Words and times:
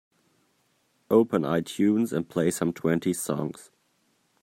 Open 1.11 1.43
Itunes 1.43 2.11
and 2.11 2.27
play 2.27 2.49
some 2.49 2.73
twenties 2.73 3.21
songs. 3.21 3.69